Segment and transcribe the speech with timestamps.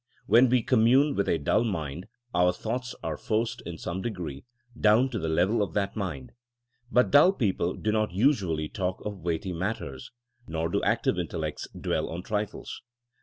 [0.25, 4.45] When we com mune with a dull mind, our thoughts are forced, in some degree,
[4.75, 6.31] down to the level of that mind.
[6.91, 10.09] But dull people do not usually talk of weighty matters,
[10.47, 12.81] nor do active intellects dwell long on trifles.